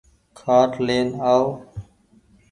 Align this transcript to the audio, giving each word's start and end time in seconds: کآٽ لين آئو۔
کآٽ 0.39 0.71
لين 0.87 1.07
آئو۔ 1.29 1.45